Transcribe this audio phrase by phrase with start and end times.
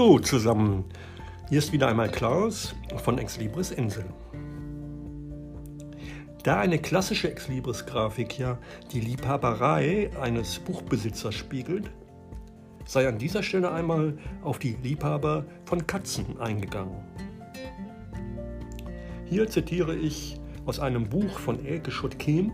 [0.00, 0.86] Hallo zusammen,
[1.50, 4.06] hier ist wieder einmal Klaus von Exlibris Insel.
[6.42, 8.56] Da eine klassische Exlibris-Grafik ja
[8.92, 11.90] die Liebhaberei eines Buchbesitzers spiegelt,
[12.86, 16.96] sei an dieser Stelle einmal auf die Liebhaber von Katzen eingegangen.
[19.26, 22.50] Hier zitiere ich aus einem Buch von Elke Schutt-Kehm,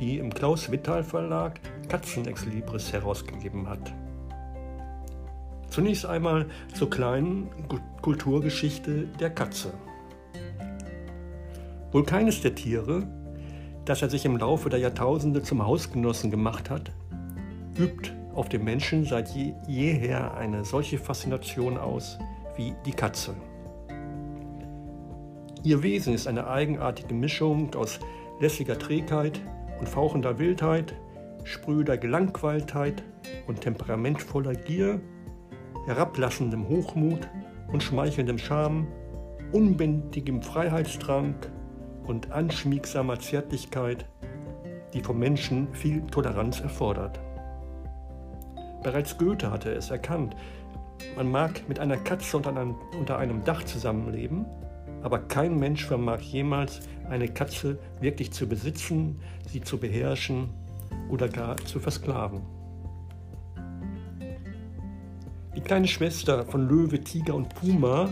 [0.00, 3.94] die im Klaus Wittal Verlag Katzenexlibris herausgegeben hat.
[5.78, 7.50] Zunächst einmal zur kleinen
[8.02, 9.72] Kulturgeschichte der Katze.
[11.92, 13.06] Wohl keines der Tiere,
[13.84, 16.90] das er sich im Laufe der Jahrtausende zum Hausgenossen gemacht hat,
[17.78, 22.18] übt auf den Menschen seit je, jeher eine solche Faszination aus
[22.56, 23.36] wie die Katze.
[25.62, 28.00] Ihr Wesen ist eine eigenartige Mischung aus
[28.40, 29.40] lässiger Trägheit
[29.78, 30.96] und fauchender Wildheit,
[31.44, 33.04] spröder Gelangweiltheit
[33.46, 35.00] und temperamentvoller Gier
[35.88, 37.26] herablassendem Hochmut
[37.72, 38.86] und schmeichelndem Scham,
[39.52, 41.34] unbändigem Freiheitsdrang
[42.06, 44.04] und anschmiegsamer Zärtlichkeit,
[44.92, 47.18] die vom Menschen viel Toleranz erfordert.
[48.82, 50.36] Bereits Goethe hatte es erkannt,
[51.16, 54.44] man mag mit einer Katze unter einem, unter einem Dach zusammenleben,
[55.02, 60.50] aber kein Mensch vermag jemals eine Katze wirklich zu besitzen, sie zu beherrschen
[61.08, 62.57] oder gar zu versklaven.
[65.68, 68.08] Kleine Schwester von Löwe, Tiger und Puma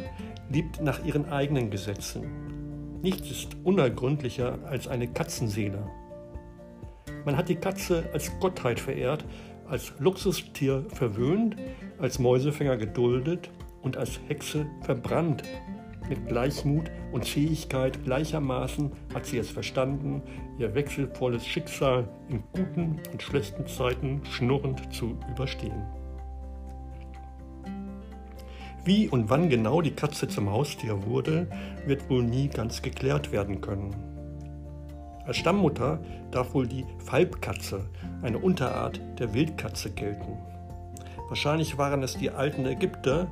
[0.50, 3.00] lebt nach ihren eigenen Gesetzen.
[3.00, 5.90] Nichts ist unergründlicher als eine Katzenseele.
[7.24, 9.24] Man hat die Katze als Gottheit verehrt,
[9.70, 11.56] als Luxustier verwöhnt,
[11.98, 13.48] als Mäusefänger geduldet
[13.80, 15.42] und als Hexe verbrannt.
[16.10, 20.22] Mit Gleichmut und Fähigkeit gleichermaßen hat sie es verstanden,
[20.58, 26.05] ihr wechselvolles Schicksal in guten und schlechten Zeiten schnurrend zu überstehen.
[28.86, 31.48] Wie und wann genau die Katze zum Haustier wurde,
[31.86, 33.96] wird wohl nie ganz geklärt werden können.
[35.26, 35.98] Als Stammmutter
[36.30, 37.90] darf wohl die Falbkatze,
[38.22, 40.38] eine Unterart der Wildkatze, gelten.
[41.26, 43.26] Wahrscheinlich waren es die alten Ägypter,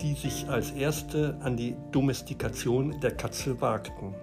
[0.00, 4.14] die sich als erste an die Domestikation der Katze wagten.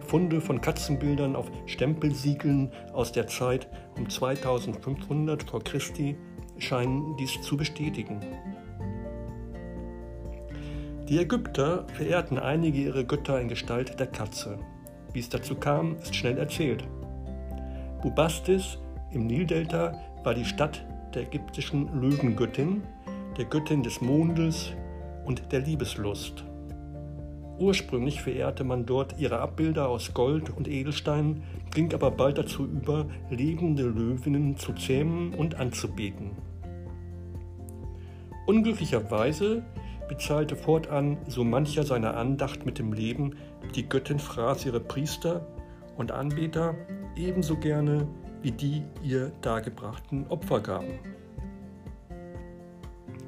[0.00, 5.60] Funde von Katzenbildern auf Stempelsiegeln aus der Zeit um 2500 v.
[5.60, 5.80] Chr.
[6.58, 8.20] scheinen dies zu bestätigen.
[11.08, 14.58] Die Ägypter verehrten einige ihrer Götter in Gestalt der Katze.
[15.12, 16.82] Wie es dazu kam, ist schnell erzählt.
[18.02, 18.78] Bubastis
[19.12, 20.84] im Nildelta war die Stadt
[21.14, 22.82] der ägyptischen Löwengöttin,
[23.38, 24.72] der Göttin des Mondes
[25.24, 26.44] und der Liebeslust.
[27.60, 33.06] Ursprünglich verehrte man dort ihre Abbilder aus Gold und Edelsteinen, ging aber bald dazu über,
[33.30, 36.32] lebende Löwinnen zu zähmen und anzubeten.
[38.46, 39.62] Unglücklicherweise
[40.08, 43.36] bezahlte fortan so mancher seiner Andacht mit dem Leben,
[43.74, 45.46] die Göttin fraß ihre Priester
[45.96, 46.74] und Anbeter
[47.16, 48.06] ebenso gerne
[48.42, 50.98] wie die ihr dargebrachten Opfergaben.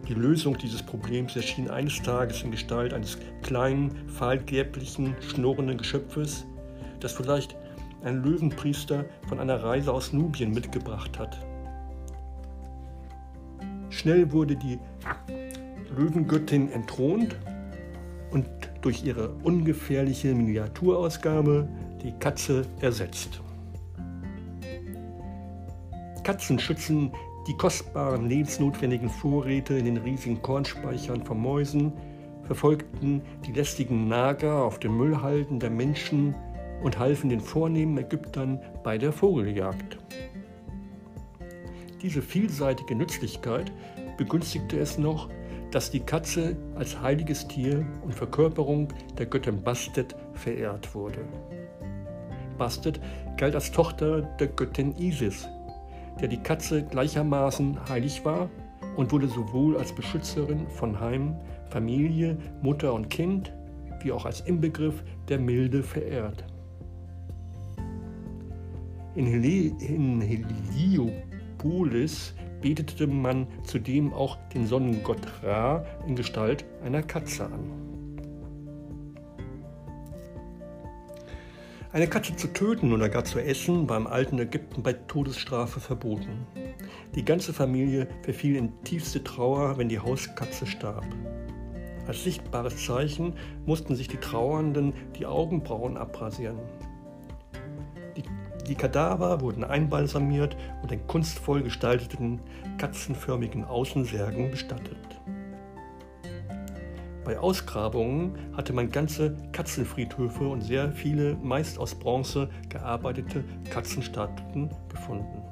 [0.06, 6.46] Die Lösung dieses Problems erschien eines Tages in Gestalt eines kleinen, fahlgeblichen, schnurrenden Geschöpfes,
[7.00, 7.56] das vielleicht
[8.04, 11.38] ein Löwenpriester von einer Reise aus Nubien mitgebracht hat.
[13.90, 14.78] Schnell wurde die
[15.98, 17.36] Löwengöttin entthront
[18.30, 18.46] und
[18.82, 21.68] durch ihre ungefährliche Miniaturausgabe
[22.02, 23.40] die Katze ersetzt.
[26.22, 27.10] Katzen schützen
[27.48, 31.92] die kostbaren lebensnotwendigen Vorräte in den riesigen Kornspeichern vor Mäusen,
[32.44, 36.34] verfolgten die lästigen Nager auf den Müllhalden der Menschen
[36.82, 39.98] und halfen den vornehmen Ägyptern bei der Vogeljagd.
[42.02, 43.72] Diese vielseitige Nützlichkeit
[44.16, 45.28] begünstigte es noch,
[45.70, 51.20] dass die Katze als heiliges Tier und Verkörperung der Göttin Bastet verehrt wurde.
[52.56, 53.00] Bastet
[53.36, 55.46] galt als Tochter der Göttin Isis,
[56.20, 58.48] der die Katze gleichermaßen heilig war
[58.96, 61.36] und wurde sowohl als Beschützerin von Heim,
[61.70, 63.52] Familie, Mutter und Kind
[64.02, 66.44] wie auch als Inbegriff der Milde verehrt.
[69.14, 77.46] In, Heli in Heliopolis betete man zudem auch den Sonnengott Ra in Gestalt einer Katze
[77.46, 77.88] an.
[81.90, 86.46] Eine Katze zu töten oder gar zu essen war im alten Ägypten bei Todesstrafe verboten.
[87.14, 91.06] Die ganze Familie verfiel in tiefste Trauer, wenn die Hauskatze starb.
[92.06, 93.34] Als sichtbares Zeichen
[93.64, 96.58] mussten sich die Trauernden die Augenbrauen abrasieren.
[98.68, 102.38] Die Kadaver wurden einbalsamiert und in kunstvoll gestalteten,
[102.76, 104.98] katzenförmigen Außensärgen bestattet.
[107.24, 115.42] Bei Ausgrabungen hatte man ganze Katzenfriedhöfe und sehr viele, meist aus Bronze gearbeitete Katzenstatuen gefunden.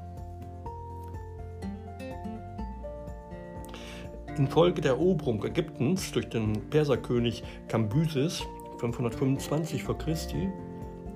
[4.37, 8.43] Infolge der Eroberung Ägyptens durch den Perserkönig Kambyses
[8.77, 9.95] 525 v.
[9.95, 10.15] Chr.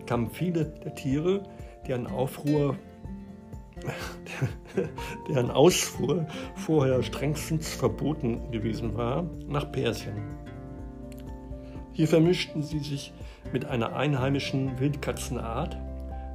[0.07, 1.43] kamen viele der Tiere,
[1.87, 2.75] deren Aufruhr
[5.29, 10.15] deren Ausfuhr vorher strengstens verboten gewesen war, nach Persien.
[11.93, 13.13] Hier vermischten sie sich
[13.51, 15.77] mit einer einheimischen Wildkatzenart,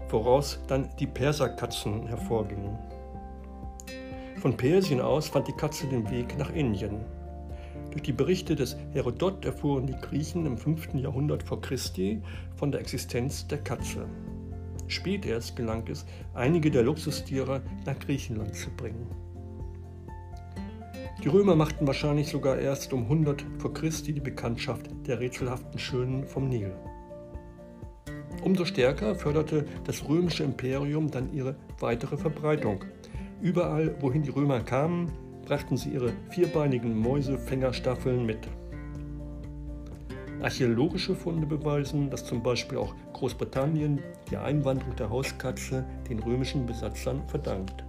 [0.09, 2.79] woraus dann die Perserkatzen hervorgingen.
[4.37, 7.05] Von Persien aus fand die Katze den Weg nach Indien.
[7.91, 10.95] Durch die Berichte des Herodot erfuhren die Griechen im 5.
[10.95, 12.21] Jahrhundert vor Christi
[12.55, 14.07] von der Existenz der Katze.
[14.89, 16.05] Spät erst gelang es,
[16.35, 19.07] einige der Luxustiere nach Griechenland zu bringen.
[21.23, 26.27] Die Römer machten wahrscheinlich sogar erst um 100 vor Christi die Bekanntschaft der rätselhaften Schönen
[26.27, 26.73] vom Nil.
[28.45, 32.85] Umso stärker förderte das römische Imperium dann ihre weitere Verbreitung.
[33.41, 35.11] Überall, wohin die Römer kamen,
[35.47, 38.47] brachten sie ihre vierbeinigen Mäusefängerstaffeln mit.
[40.47, 43.99] Archäologische Funde beweisen, dass zum Beispiel auch Großbritannien
[44.31, 47.83] die Einwanderung der Hauskatze den römischen Besatzern verdankt.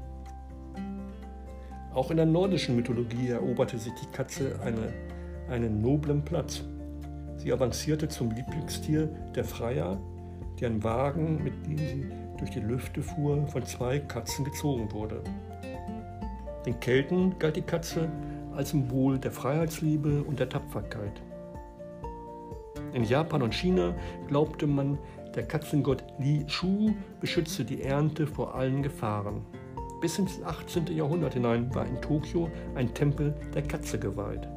[1.94, 4.92] Auch in der nordischen Mythologie eroberte sich die Katze eine,
[5.52, 6.64] einen noblen Platz.
[7.36, 9.06] Sie avancierte zum Lieblingstier
[9.36, 10.02] der Freier,
[10.60, 15.22] deren Wagen, mit dem sie durch die Lüfte fuhr, von zwei Katzen gezogen wurde.
[16.66, 18.10] Den Kelten galt die Katze
[18.56, 21.22] als Symbol der Freiheitsliebe und der Tapferkeit.
[22.98, 23.94] In Japan und China
[24.28, 24.98] glaubte man,
[25.36, 29.46] der Katzengott Li Shu beschütze die Ernte vor allen Gefahren.
[30.02, 30.88] Bis ins 18.
[30.88, 34.48] Jahrhundert hinein war in Tokio ein Tempel der Katze geweiht.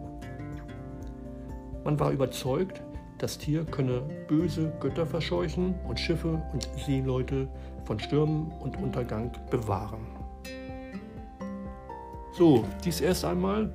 [1.84, 2.80] Man war überzeugt,
[3.18, 7.46] das Tier könne böse Götter verscheuchen und Schiffe und Seeleute
[7.84, 10.06] von Stürmen und Untergang bewahren.
[12.32, 13.70] So, dies erst einmal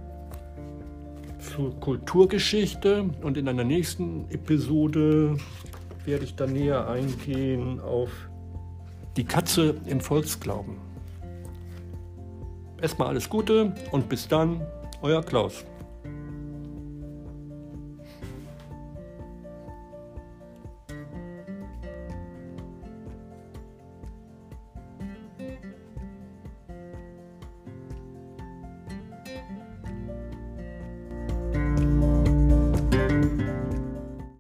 [1.56, 5.38] zur Kulturgeschichte und in einer nächsten Episode
[6.04, 8.10] werde ich dann näher eingehen auf
[9.16, 10.76] die Katze im Volksglauben.
[12.82, 14.62] Erstmal alles Gute und bis dann,
[15.02, 15.64] euer Klaus.